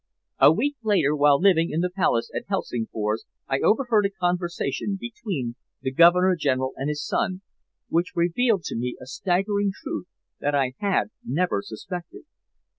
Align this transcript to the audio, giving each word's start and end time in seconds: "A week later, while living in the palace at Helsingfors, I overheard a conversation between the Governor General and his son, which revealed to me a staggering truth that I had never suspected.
"A 0.39 0.51
week 0.51 0.77
later, 0.81 1.15
while 1.15 1.39
living 1.39 1.69
in 1.69 1.81
the 1.81 1.91
palace 1.91 2.31
at 2.33 2.45
Helsingfors, 2.47 3.25
I 3.47 3.59
overheard 3.59 4.07
a 4.07 4.09
conversation 4.09 4.97
between 4.99 5.57
the 5.83 5.91
Governor 5.91 6.35
General 6.35 6.73
and 6.75 6.89
his 6.89 7.05
son, 7.05 7.41
which 7.87 8.15
revealed 8.15 8.63
to 8.63 8.75
me 8.75 8.97
a 8.99 9.05
staggering 9.05 9.71
truth 9.71 10.07
that 10.39 10.55
I 10.55 10.73
had 10.79 11.11
never 11.23 11.61
suspected. 11.61 12.23